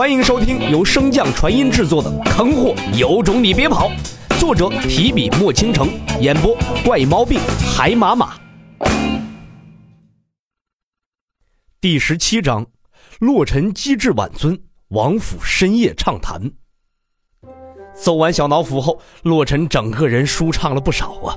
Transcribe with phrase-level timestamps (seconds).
[0.00, 3.90] 欢迎收听由升降传音制作的《坑货有种你别跑》，
[4.40, 5.90] 作者提笔墨倾城，
[6.22, 7.38] 演播怪毛病
[7.76, 8.32] 海马马。
[11.82, 12.66] 第十七章，
[13.18, 14.58] 洛尘机智晚尊，
[14.88, 16.50] 王府深夜畅谈。
[17.94, 21.36] 走完小脑斧后，洛尘整个人舒畅了不少啊！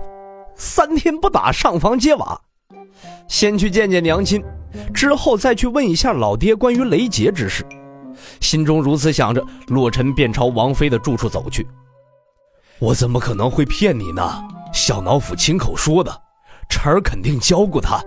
[0.56, 2.40] 三天不打，上房揭瓦。
[3.28, 4.42] 先去见见娘亲，
[4.94, 7.66] 之后再去问一下老爹关于雷劫之事。
[8.40, 11.66] 心中如此想着，洛尘便朝王妃的住处走去。
[12.80, 14.44] 我怎么可能会骗你呢？
[14.74, 16.12] 小脑府亲口说的，
[16.70, 18.04] 晨儿肯定教过他。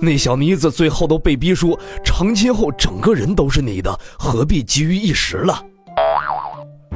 [0.00, 5.60] 那小妮子最后都被逼说成亲后整个人都是你的，何必急于一时了？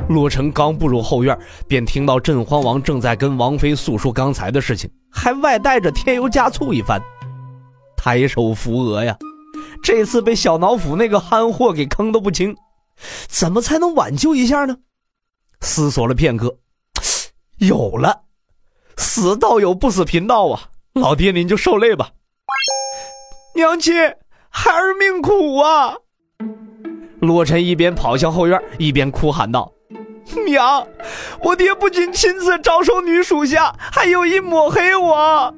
[0.09, 7.03] 洛尘刚步入后院，便听到镇荒王正在跟王妃诉说刚才的事情，还外带着添油加醋一番。
[7.97, 9.15] 抬手扶额呀！
[9.83, 12.57] 这次被小脑斧那个憨货给坑得不轻，
[13.29, 14.77] 怎么才能挽救一下呢？
[15.61, 16.59] 思索了片刻，
[17.59, 18.23] 有了，
[18.97, 20.71] 死道友不死贫道啊！
[20.95, 22.11] 老爹您就受累吧。
[23.55, 23.95] 娘亲，
[24.51, 25.97] 孩儿命苦啊！
[27.21, 29.73] 洛尘一边跑向后院，一边哭喊道
[30.47, 30.87] ：“娘，
[31.43, 35.55] 我爹不仅亲自招收女属下，还有意抹黑我。”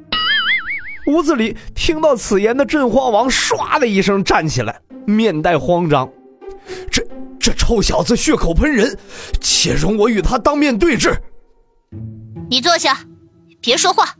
[1.06, 6.08] 屋子里听到此言的镇荒王唰的一声站起来，面带慌张
[6.90, 7.02] ：“这
[7.38, 8.96] 这臭小子血口喷人，
[9.40, 11.16] 且容我与他当面对质。”
[12.50, 12.98] 你坐下，
[13.60, 14.14] 别说话。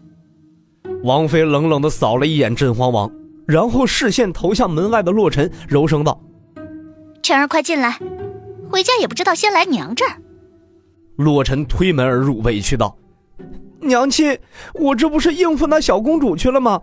[1.05, 3.11] 王妃冷冷的扫了一眼镇荒王，
[3.47, 6.21] 然后视线投向门外的洛尘，柔声道
[7.23, 7.99] ：“晨儿，快进来，
[8.71, 10.17] 回家也不知道先来娘这儿。”
[11.17, 12.97] 洛尘推门而入，委屈道。
[13.81, 14.39] 娘亲，
[14.75, 16.81] 我这不是应付那小公主去了吗？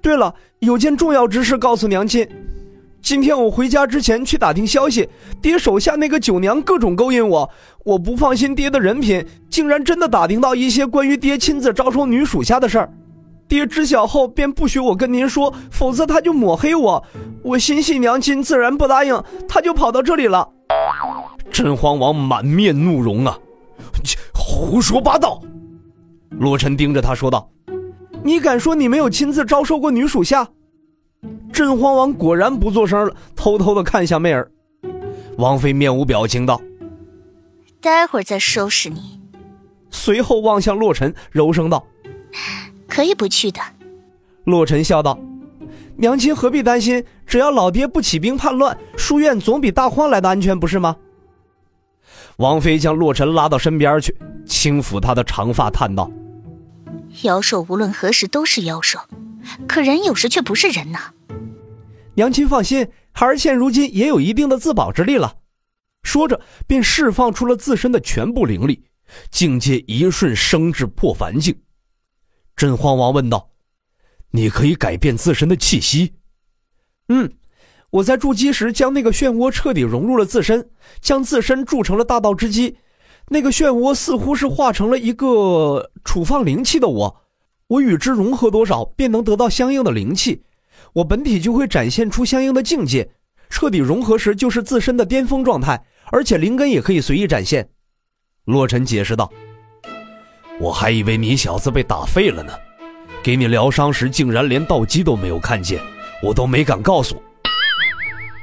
[0.00, 2.26] 对了，有件重要之事告诉娘亲。
[3.00, 5.08] 今天我回家之前去打听消息，
[5.40, 7.48] 爹手下那个九娘各种勾引我，
[7.84, 12.90] 我不放心爹的人品，竟然真的打听到一些关于爹亲自招收女属下的事儿。
[13.46, 17.02] 爹知晓后便不许我跟您说，否则他就抹黑我。
[17.42, 20.48] 我心系娘亲，自然不答应，他就跑到这里了。
[21.50, 23.38] 真荒王满面怒容啊！
[24.34, 25.40] 胡说八道！
[26.30, 27.50] 洛尘盯着他说道
[28.22, 30.48] ：“你敢说你没有亲自招收过女属下？”
[31.52, 34.50] 镇荒王果然不作声了，偷偷的看向媚儿。
[35.38, 36.60] 王妃面无表情道
[37.80, 39.20] ：“待会儿再收拾你。”
[39.90, 41.84] 随后望向洛尘，柔声道
[42.86, 43.60] ：“可以不去的。”
[44.44, 45.18] 洛尘笑道
[45.96, 47.04] ：“娘亲何必担心？
[47.26, 50.96] 只要老爹不起兵叛乱，书院总比大荒来的安全，不是吗？”
[52.38, 54.16] 王妃将洛尘拉到身边去，
[54.46, 56.08] 轻抚他的长发，叹道。
[57.22, 59.00] 妖兽无论何时都是妖兽，
[59.66, 61.12] 可人有时却不是人呐。
[62.14, 65.38] 娘亲放心，孩儿现如今也有一定的自保之力了。
[66.04, 68.84] 说着，便释放出了自身的全部灵力，
[69.30, 71.60] 境界一瞬升至破凡境。
[72.54, 73.50] 镇荒王问道
[74.30, 76.14] ：“你可以改变自身的气息
[77.08, 77.32] ？”“嗯，
[77.90, 80.68] 我在筑基时将那个漩涡彻底融入了自身，
[81.00, 82.76] 将自身铸成了大道之基。”
[83.30, 87.20] 那个漩涡似乎是化成了一个储放灵气的我，
[87.66, 90.42] 我与之融合多少，便能得到相应的灵气，
[90.94, 93.10] 我本体就会展现出相应的境界。
[93.50, 97.68] 彻底融合时，就是自身的巅峰状态，而且灵根也可以随意展现。
[98.44, 99.30] 洛尘解释道
[100.58, 102.52] ：“我还以为你小子被打废了呢，
[103.22, 105.78] 给你疗伤时竟然连道基都没有看见，
[106.22, 107.22] 我都没敢告诉。”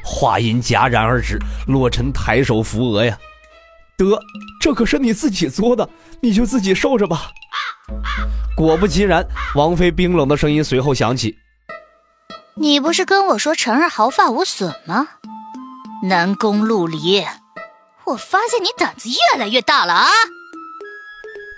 [0.05, 3.17] 话音戛然而止，洛尘抬手扶额呀。
[3.97, 4.19] 得，
[4.61, 5.89] 这可是你自己作的，
[6.21, 7.31] 你就自己受着吧。
[8.55, 11.35] 果不其然，王妃冰冷的声音随后响起
[12.55, 15.07] ：“你不是跟我说晨儿毫发无损吗？
[16.03, 17.23] 南宫陆离，
[18.05, 20.07] 我发现你胆子越来越大了啊！”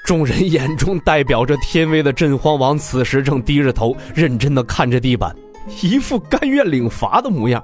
[0.05, 5.35] 众人眼中代表着天威的镇荒王此时正低着头，认真的看着地板，
[5.81, 7.63] 一副甘愿领罚的模样。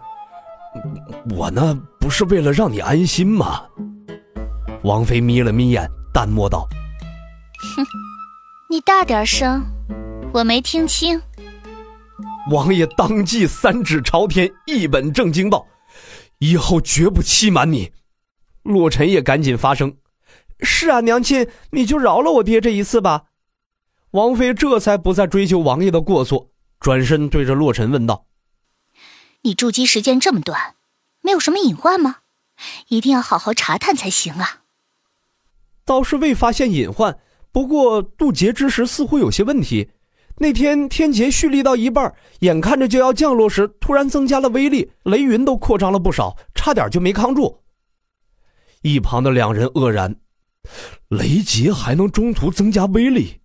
[1.36, 3.64] 我呢，不是为了让你安心吗？
[4.84, 6.68] 王妃眯了眯眼，淡漠道
[7.76, 7.86] ：“哼，
[8.70, 9.64] 你大点声，
[10.34, 11.22] 我没听清。”
[12.52, 15.66] 王爷当即三指朝天，一本正经道
[16.40, 17.92] ：“以后绝不欺瞒你。”
[18.64, 19.96] 洛尘也赶紧发声
[20.60, 23.24] ：“是啊，娘亲，你就饶了我爹这一次吧。”
[24.12, 26.50] 王妃这才不再追究王爷的过错，
[26.80, 28.26] 转身对着洛尘问道
[29.44, 30.76] ：“你筑基时间这么短，
[31.22, 32.18] 没有什么隐患吗？
[32.88, 34.64] 一定要好好查探才行啊！”
[35.86, 37.20] 倒是未发现隐患，
[37.52, 39.92] 不过渡劫之时似乎有些问题。
[40.38, 47.62] 那天天劫蓄力到一半，眼看着就要降落时，突然增加了威力，雷云都扩张了不少，差点就没扛住。
[48.82, 50.16] 一旁的两人愕然：
[51.10, 53.42] 雷劫还能中途增加威力？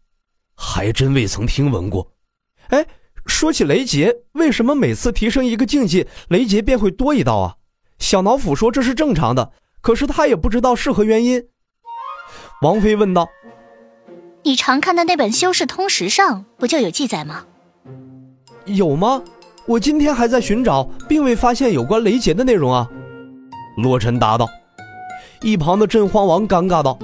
[0.54, 2.12] 还真未曾听闻过。
[2.68, 2.86] 哎，
[3.38, 7.54] 说起雷劫，为什么每次提升一个境界，雷劫便会多一道啊？
[8.00, 11.44] 小脑斧说这是正常的，可是他也不知道是何原因。
[12.62, 13.28] 王妃问道
[14.42, 17.44] ：“你常看的那本修士通识上不就有记载吗？”
[18.66, 19.22] 有吗？
[19.66, 22.90] 我今天还在寻找，并未发现有关雷劫的内容啊。
[23.76, 24.48] 洛尘答道。
[25.42, 26.98] 一旁的镇荒王尴尬道：“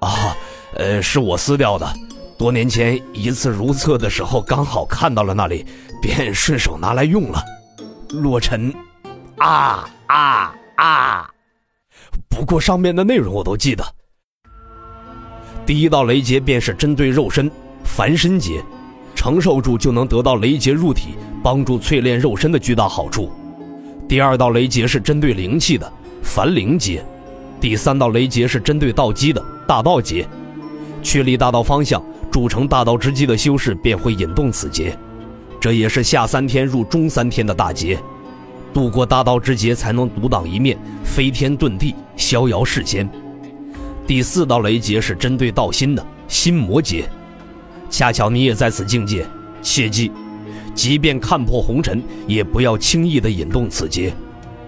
[0.00, 0.36] 啊，
[0.76, 1.90] 呃，是我撕掉的。
[2.44, 5.64] 多年前一次如厕的时候，刚好看到了那里，
[6.02, 7.42] 便顺手拿来用了。”
[8.12, 8.70] 洛尘，
[9.38, 11.30] 啊啊啊！
[12.28, 13.82] 不过上面的内容我都记得。
[15.64, 17.50] 第一道雷劫便是针对肉身，
[17.82, 18.62] 凡身劫，
[19.14, 23.32] 承受住就能得到雷劫入体，帮助淬炼肉身的巨大好处。
[24.06, 25.90] 第二道雷劫是针对灵气的，
[26.22, 27.02] 凡灵劫。
[27.58, 30.28] 第三道雷劫是针对道基的大道劫，
[31.02, 34.98] 确立大道方向，铸成大道之基的修士便会引动此劫，
[35.60, 37.96] 这也是下三天入中三天的大劫，
[38.72, 43.08] 渡过大道之劫才能独当一面，飞天遁地，逍遥世间。
[44.04, 47.08] 第四道雷劫是针对道心的心魔劫，
[47.88, 49.24] 恰巧你也在此境界，
[49.62, 50.10] 切记，
[50.74, 54.12] 即便看破红尘，也不要轻易的引动此劫，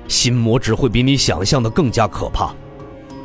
[0.07, 2.55] 心魔只会比你想象的更加可怕。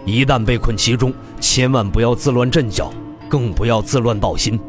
[0.03, 2.91] 一旦被困其中，千万不要自乱阵脚，
[3.31, 4.59] 更不要自乱道心。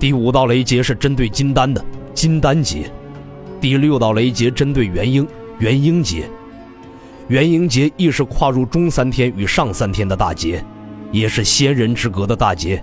[0.00, 1.82] 第五道雷劫是针对金丹的
[2.12, 2.90] 金丹劫，
[3.60, 5.24] 第六道雷劫针对元婴
[5.60, 6.28] 元婴劫。
[7.28, 10.64] 元婴劫亦是跨入中三天与上三天的大劫，
[11.12, 12.82] 也是仙人之格的大劫。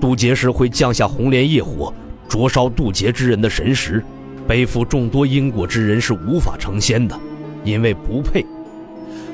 [0.00, 1.92] 渡劫时会降下红莲业火，
[2.28, 4.00] 灼烧渡劫之人的神识，
[4.46, 7.18] 背负众多因果之人是无法成仙的，
[7.64, 8.46] 因为不配。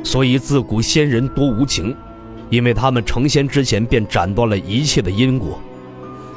[0.02, 1.94] 所以自古仙人多无情，
[2.52, 5.58] 因为他们成仙之前便斩断了一切的因果，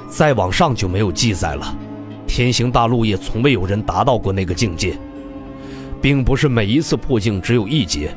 [0.08, 1.78] 再往上就没有记载了。
[2.26, 4.98] 天行大陆也从未有人达到过那个境界，
[6.02, 8.16] 并不是每一次破境只有一劫，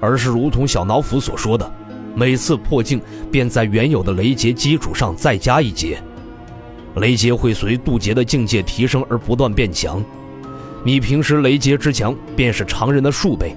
[0.00, 1.72] 而是如同小脑斧所说的，
[2.14, 3.00] 每次破境
[3.32, 5.98] 便在原有的雷劫基础上再加一劫，
[6.96, 10.04] 雷劫会随渡劫的境界提升而不断变强，
[10.84, 13.56] 你平时雷劫之强便是常人的数倍。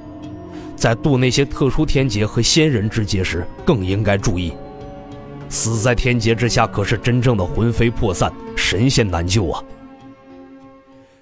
[0.83, 4.51] 在渡那些特殊天劫和仙人之劫时，更应该注意。
[5.47, 9.63] 死在天劫之下，可是真正的魂飞魄散，神仙难救啊！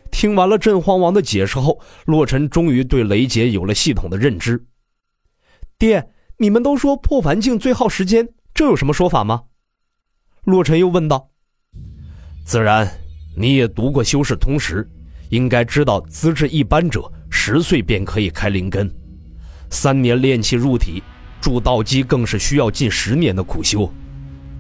[0.10, 4.66] 听完了镇荒王的解释后，洛尘终于对雷劫有了系统的认知。
[5.78, 9.44] 爹，你们都说破凡境最耗时间，这有什么说法吗？
[10.46, 11.30] 洛尘又问道。
[12.44, 12.92] 自然，
[13.38, 14.90] 你也读过修士通识，
[15.30, 18.92] 应该知道资质一般者十岁便可以开灵根。
[19.72, 21.02] 三年炼气入体，
[21.40, 23.92] 铸道基更是需要近十年的苦修，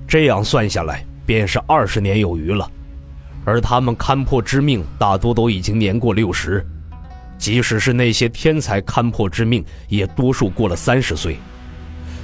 [0.07, 2.67] 这样算下来便是二十年有余了。
[3.43, 6.65] 而他们勘破之命，大多都已经年过六十，
[7.37, 11.37] 即使是那些天才勘破之命，也多数过了三十岁。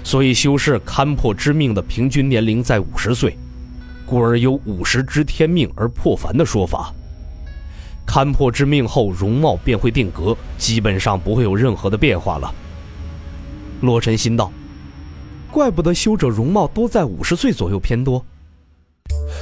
[0.04, 3.38] 所以修士勘破之命的平均年龄在五十岁，
[4.06, 6.94] 故而有五十知天命而破凡的说法。
[8.08, 12.56] 勘破之命后，容貌便会定格，基本上不会有任何的变化了。
[13.82, 14.52] 洛尘心道
[15.52, 18.24] ：“怪不得修者容貌都在五十岁左右偏多。”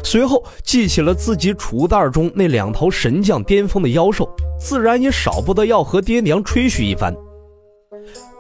[0.03, 7.15] 随后记起了自己储物袋中那两头神将巅峰的妖兽，自然也少不得要和爹娘吹嘘一番。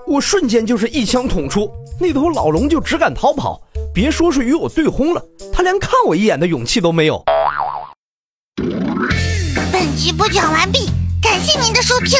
[0.05, 3.59] 我瞬间就是一枪捅出，那头老龙就只敢逃跑，
[3.93, 7.23] 别说是与我对轰了，他连看我一眼的勇气都没有。
[9.71, 10.89] 本集播讲完毕，
[11.21, 12.19] 感谢您的收听。